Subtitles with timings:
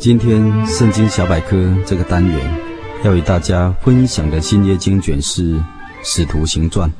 [0.00, 2.58] 今天《圣经小百科》这个单元
[3.04, 5.56] 要与大家分享的新约经卷是
[6.02, 6.90] 《使徒行传》。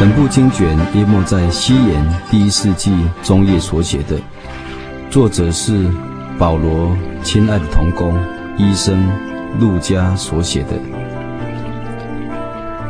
[0.00, 4.18] 本部经卷约莫在西元第一世纪中叶所写的，
[5.10, 5.86] 作者是
[6.38, 8.18] 保罗亲爱的同工
[8.56, 9.06] 医生
[9.60, 10.95] 路加所写的。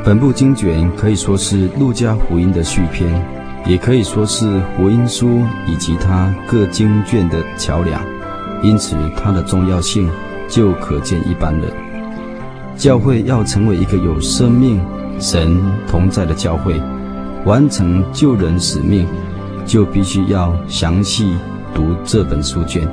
[0.07, 3.21] 本部经卷可以说是路加福音的续篇，
[3.67, 8.01] 也可以说是福音书以及它各经卷的桥梁，
[8.63, 10.09] 因此它的重要性
[10.49, 11.67] 就可见一斑了。
[12.77, 14.81] 教会要成为一个有生命、
[15.19, 16.81] 神同在的教会，
[17.45, 19.09] 完成救人使命，
[19.65, 21.35] 就必须要详细
[21.75, 22.89] 读这本书卷，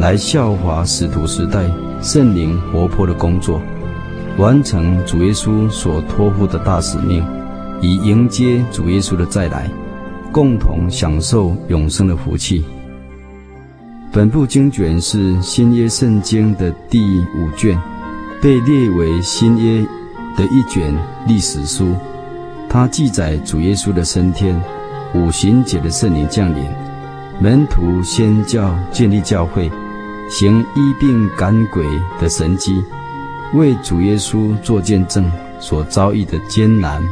[0.00, 1.70] 来效法使徒时代
[2.02, 3.60] 圣灵活泼的工作。
[4.38, 7.26] 完成主耶稣所托付的大使命，
[7.80, 9.68] 以迎接主耶稣的再来，
[10.30, 12.64] 共同享受永生的福气。
[14.12, 17.00] 本部经卷是新约圣经的第
[17.36, 17.76] 五卷，
[18.40, 19.84] 被列为新约
[20.36, 20.94] 的一卷
[21.26, 21.92] 历史书。
[22.68, 24.60] 它记载主耶稣的升天、
[25.16, 26.64] 五旬节的圣灵降临、
[27.40, 29.68] 门徒宣教建立教会、
[30.30, 31.84] 行医病赶鬼
[32.20, 32.84] 的神迹。
[33.54, 37.02] 为主耶稣做见证所遭遇的艰难、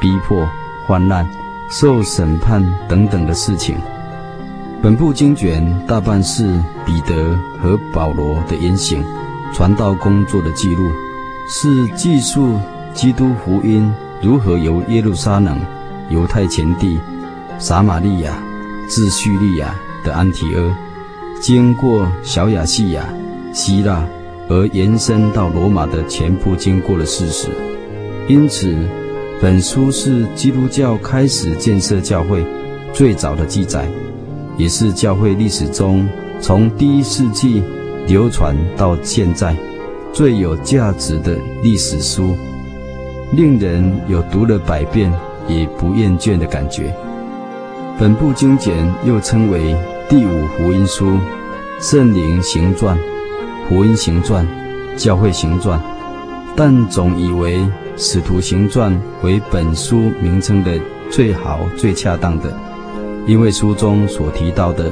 [0.00, 0.48] 逼迫、
[0.86, 1.28] 患难、
[1.70, 3.76] 受审判等等的事情。
[4.82, 9.04] 本部经卷大半是彼得和保罗的言行、
[9.52, 10.90] 传道工作的记录，
[11.48, 12.58] 是记述
[12.94, 15.60] 基督福音如何由耶路撒冷、
[16.08, 16.98] 犹太前地、
[17.58, 18.32] 撒玛利亚
[18.88, 20.76] 至叙利亚的安提阿，
[21.40, 23.04] 经过小亚细亚、
[23.52, 24.04] 希腊。
[24.52, 27.48] 而延伸到罗马的全部经过的事实，
[28.28, 28.76] 因此，
[29.40, 32.44] 本书是基督教开始建设教会
[32.92, 33.88] 最早的记载，
[34.58, 36.06] 也是教会历史中
[36.38, 37.62] 从第一世纪
[38.06, 39.56] 流传到现在
[40.12, 42.36] 最有价值的历史书，
[43.32, 45.10] 令人有读了百遍
[45.48, 46.94] 也不厌倦的感觉。
[47.98, 49.74] 本部经卷又称为
[50.10, 51.06] 第五福音书，
[51.80, 52.94] 《圣灵行传》。
[53.68, 54.46] 福音行传、
[54.96, 55.80] 教会行传，
[56.54, 60.78] 但总以为使徒行传为本书名称的
[61.10, 62.52] 最好、最恰当的，
[63.26, 64.90] 因为书中所提到的，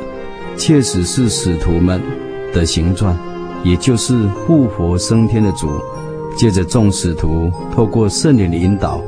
[0.56, 2.00] 确实是使徒们
[2.52, 3.16] 的行传，
[3.62, 4.16] 也就是
[4.46, 5.68] 复活升天的主，
[6.38, 9.00] 借着众使徒透过圣灵的引导，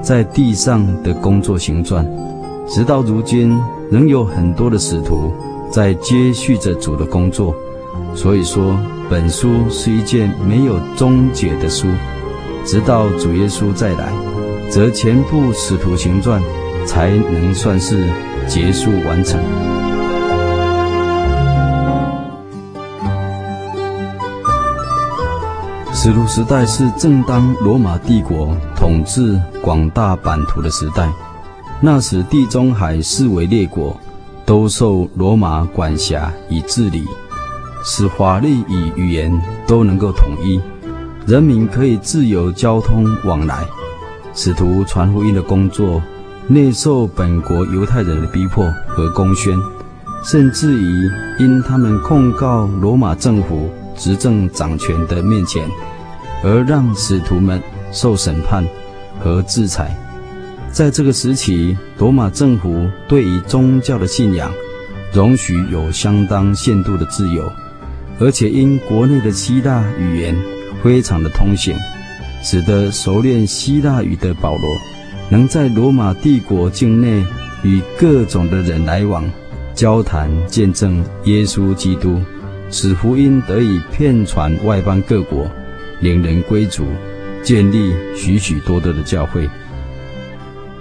[0.00, 2.06] 在地上的工作行传，
[2.68, 3.58] 直到如今
[3.90, 5.32] 仍有很多的使徒
[5.70, 7.54] 在接续着主的工作，
[8.18, 8.76] 所以说。
[9.10, 11.88] 本书是一件没有终结的书，
[12.62, 14.12] 直到主耶稣再来，
[14.70, 16.42] 则全部使徒行传
[16.86, 18.06] 才能算是
[18.46, 19.40] 结束完成。
[25.94, 31.10] 使徒时代是正当罗马帝国统治广大版图的时代，
[31.80, 33.98] 那时地中海四围列国
[34.44, 37.06] 都受罗马管辖与治理。
[37.90, 39.32] 使法律与语言
[39.66, 40.60] 都能够统一，
[41.26, 43.66] 人民可以自由交通往来。
[44.34, 46.02] 使徒传福音的工作，
[46.46, 49.58] 内受本国犹太人的逼迫和公宣，
[50.22, 55.66] 甚至于因他们控告罗马政府执政掌权的面前，
[56.44, 58.62] 而让使徒们受审判
[59.18, 59.96] 和制裁。
[60.70, 64.52] 在这个时期，罗马政府对于宗教的信仰，
[65.10, 67.50] 容许有相当限度的自由。
[68.20, 70.36] 而且因国内的希腊语言
[70.82, 71.76] 非常的通行，
[72.42, 74.76] 使得熟练希腊语的保罗，
[75.28, 77.24] 能在罗马帝国境内
[77.62, 79.24] 与各种的人来往、
[79.74, 82.20] 交谈、见证耶稣基督，
[82.70, 85.48] 使福音得以遍传外邦各国，
[86.00, 86.84] 领人归主，
[87.42, 89.48] 建立许许多多的教会。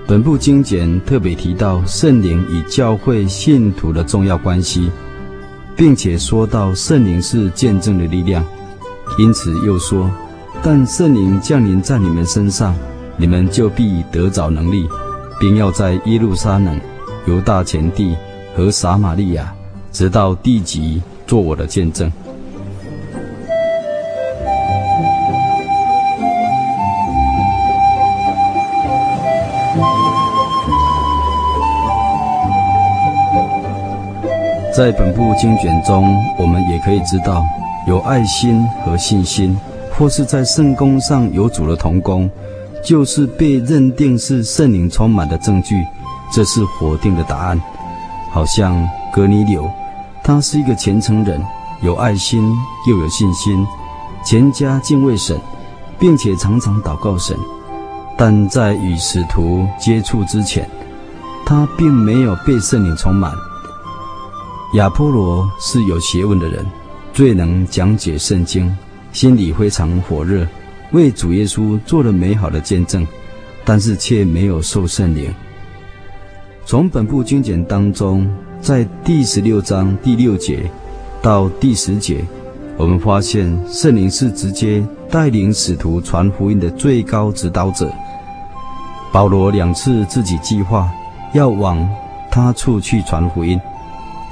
[0.08, 4.90] 本部经简特别提到圣灵与教会信徒的重要关系，
[5.78, 8.44] 并且说到圣灵是见证的力量，
[9.20, 10.10] 因此又说：
[10.64, 12.76] 但圣灵降临在你们身上，
[13.16, 14.88] 你们就必得着能力，
[15.40, 16.82] 并要在耶路撒冷、
[17.28, 18.18] 犹大前地
[18.56, 19.54] 和撒玛利亚，
[19.92, 22.12] 直到地极，做我的见证。
[34.78, 37.44] 在本部经卷中，我们也可以知道，
[37.88, 39.58] 有爱心和信心，
[39.92, 42.30] 或是在圣工上有主的同工，
[42.84, 45.84] 就是被认定是圣灵充满的证据。
[46.32, 47.60] 这是否定的答案。
[48.30, 49.68] 好像格尼柳，
[50.24, 51.44] 他是一个虔诚人，
[51.82, 52.40] 有爱心
[52.88, 53.66] 又有信心，
[54.24, 55.36] 全家敬畏神，
[55.98, 57.36] 并且常常祷告神。
[58.16, 60.70] 但在与使徒接触之前，
[61.48, 63.32] 他并没有被圣灵充满。
[64.74, 66.66] 亚波罗是有学问的人，
[67.14, 68.76] 最能讲解圣经，
[69.14, 70.46] 心里非常火热，
[70.92, 73.08] 为主耶稣做了美好的见证，
[73.64, 75.34] 但是却没有受圣灵。
[76.66, 78.30] 从本部经简当中，
[78.60, 80.70] 在第十六章第六节
[81.22, 82.26] 到第十节，
[82.76, 87.90] 我们发现圣灵是直接带领使徒传福音的最高指导者。
[89.14, 90.92] 保罗两次自己计划
[91.34, 91.90] 要往
[92.30, 93.58] 他处去传福音。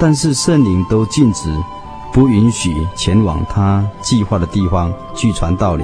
[0.05, 1.51] 但是圣灵都禁止，
[2.13, 5.83] 不允许前往他计划的地方去传道理，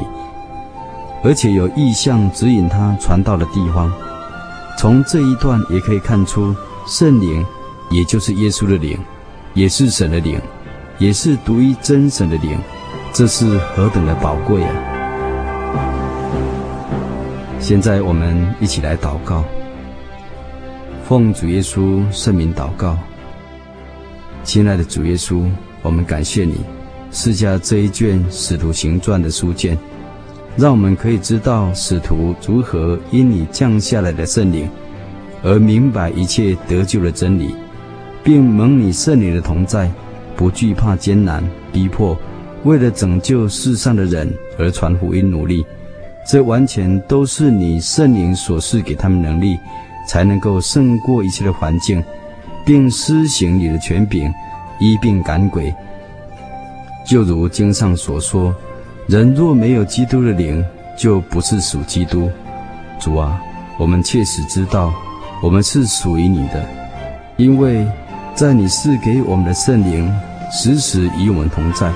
[1.23, 3.91] 而且有意向指引他传道的地方。
[4.77, 7.43] 从这一段也可以看出，圣灵
[7.89, 8.95] 也就是耶稣的灵，
[9.55, 10.39] 也是神的灵，
[10.99, 12.55] 也是独一真神的灵，
[13.11, 14.75] 这是何等的宝贵啊！
[17.59, 19.43] 现在我们一起来祷告，
[21.05, 22.95] 奉主耶稣圣名祷告。
[24.43, 25.45] 亲爱的主耶稣，
[25.83, 26.55] 我们感谢你
[27.11, 29.77] 赐下这一卷《使徒行传》的书卷，
[30.57, 34.67] 让我们可以知道使徒如何因你降下来的圣灵
[35.43, 37.55] 而明白一切得救的真理，
[38.23, 39.89] 并蒙你圣灵的同在，
[40.35, 42.17] 不惧怕艰难逼迫，
[42.63, 45.63] 为了拯救世上的人而传福音努力。
[46.27, 49.57] 这完全都是你圣灵所赐给他们能力，
[50.07, 52.03] 才能够胜过一切的环境。
[52.65, 54.33] 并施行你的权柄，
[54.79, 55.73] 一并赶鬼。
[57.05, 58.55] 就如经上所说
[59.07, 60.63] ：“人若没有基督的灵，
[60.97, 62.29] 就不是属基督。”
[62.99, 63.41] 主啊，
[63.77, 64.93] 我们切实知道，
[65.41, 66.63] 我们是属于你的，
[67.37, 67.87] 因为
[68.35, 70.13] 在你赐给我们的圣灵
[70.51, 71.91] 时时与我们同在。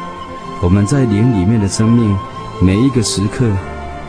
[0.63, 2.17] 我们在灵里面的生命，
[2.61, 3.45] 每一个时刻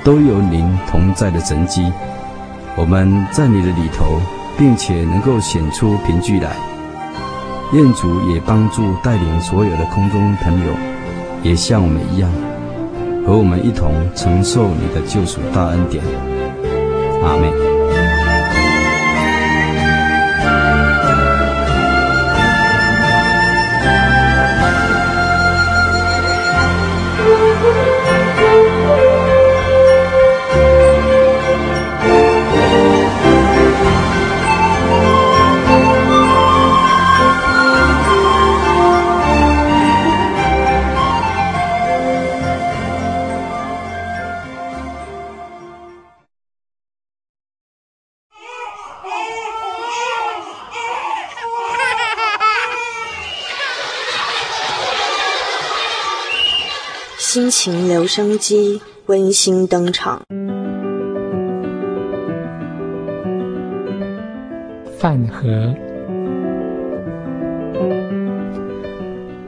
[0.03, 1.93] 都有您同在的神迹。
[2.77, 4.36] 我们在你的里头。
[4.59, 6.57] 并且能够显出凭据来，
[7.73, 10.73] 愿主也帮助带领所有的空中朋友，
[11.43, 12.31] 也像我们一样，
[13.27, 16.03] 和我们一同承受你的救赎大恩典。
[17.23, 17.76] 阿妹。
[57.37, 60.23] 亲情留声机温馨登场。
[64.97, 65.75] 饭盒，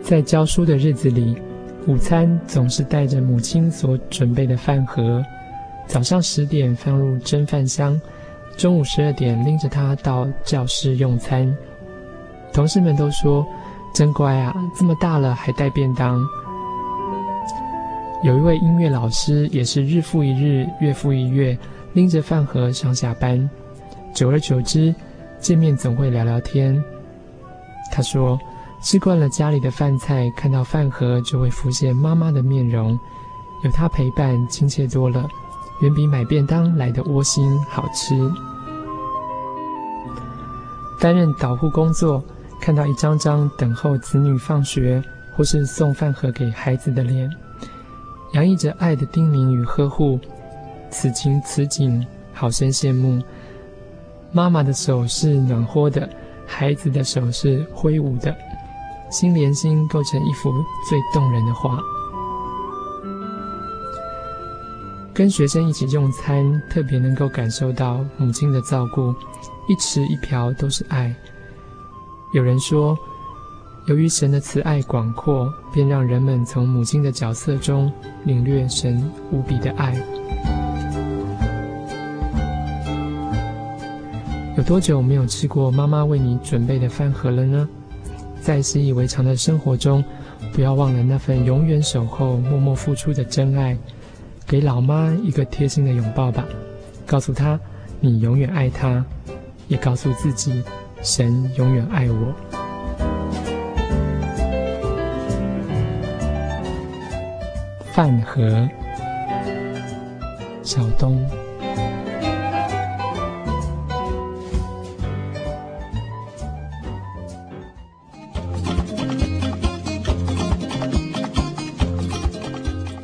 [0.02, 1.34] 在教书的日子里，
[1.86, 5.24] 午餐总是带着母亲所准备的饭盒。
[5.86, 7.98] 早上十点放入蒸饭箱，
[8.58, 11.56] 中午十二点拎着它到教室用餐。
[12.52, 13.46] 同事们都说
[13.96, 16.22] ：“真乖啊，这么大了还带便当。”
[18.24, 21.56] 有一位音乐老师，也是日复一日、月复一月，
[21.92, 23.48] 拎着饭盒上下班。
[24.12, 24.92] 久而久之，
[25.38, 26.82] 见面总会聊聊天。
[27.92, 28.36] 他说
[28.82, 32.98] ：“吃惯了家里的饭菜，看到饭盒就会浮现妈妈的面容，
[33.62, 35.24] 有她陪伴，亲切多了，
[35.82, 38.16] 远比买便当来的窝心好吃。”
[41.00, 42.20] 担任导护工作，
[42.60, 45.00] 看到一张张等候子女放学
[45.36, 47.30] 或是送饭盒给孩子的脸。
[48.32, 50.18] 洋溢着爱的叮咛与呵护，
[50.90, 53.22] 此情此景，好生羡慕。
[54.32, 56.08] 妈妈的手是暖和的，
[56.46, 58.36] 孩子的手是挥舞的，
[59.10, 60.52] 心连心构成一幅
[60.88, 61.80] 最动人的画。
[65.14, 69.12] 跟学生一起用餐，特别能够感受到母亲的照顾，
[69.68, 71.12] 一匙一瓢都是爱。
[72.34, 72.96] 有人说，
[73.88, 77.90] 由于神的慈爱广阔，便让人们从母亲的角色中
[78.24, 79.02] 领略神
[79.32, 79.96] 无比的爱。
[84.58, 87.66] 有多久没有吃过妈妈为你准备的饭盒了呢？
[88.42, 90.04] 在习以为常的生活中，
[90.52, 93.74] 不要忘了那份永远守候、默默付出的真爱。
[94.46, 96.44] 给老妈一个贴心的拥抱吧，
[97.06, 97.58] 告诉她
[98.00, 99.02] 你永远爱她，
[99.66, 100.62] 也告诉自己
[101.02, 102.57] 神永远爱我。
[107.98, 108.68] 饭盒，
[110.62, 111.20] 小东。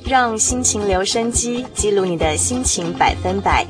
[0.07, 3.67] 让心情留声机记录你的心情百分百，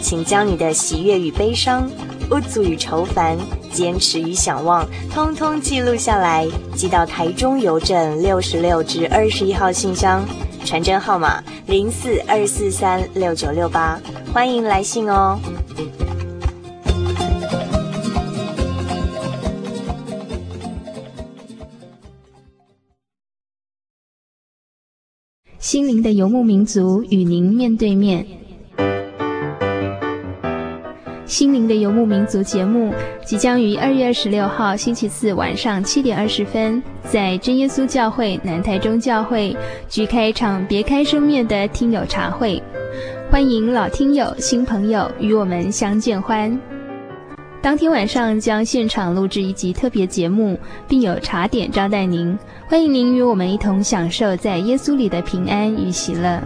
[0.00, 1.86] 请将你的喜悦与悲伤、
[2.30, 3.36] 无助与愁烦、
[3.70, 10.24] 坚持与想望，通通记录下来，寄到台中邮政六十六至二十一号信箱，
[10.64, 14.00] 传真号码零四二四三六九六八，
[14.32, 15.38] 欢迎来信哦。
[25.58, 28.43] 心灵的游牧民族与您面对面。
[31.34, 32.94] 心灵的游牧民族节目
[33.26, 39.52] 即将于二月二十六号星期四晚上七点二十分，在真耶稣教会南台中教会
[39.88, 42.62] 举开一场别开生面的听友茶会，
[43.32, 46.56] 欢迎老听友、新朋友与我们相见欢。
[47.60, 52.38] 当天晚上将现场录制一集特别节目，并有茶点招待您。
[52.68, 56.40] 欢迎您与我们一同享受在耶稣里的平安与喜乐。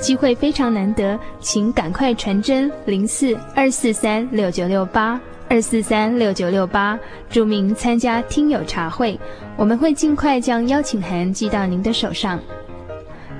[0.00, 6.98] 机会非常难得，请赶快传真零四二四三六九六八二四三六九六八，
[7.30, 9.18] 注明参加听友茶会，
[9.56, 12.38] 我们会尽快将邀请函寄到您的手上。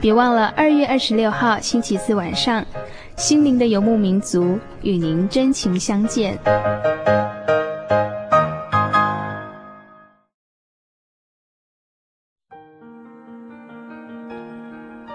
[0.00, 2.64] 别忘了二月二十六号星期四晚上。
[3.16, 6.38] 心灵的游牧民族与您真情相见。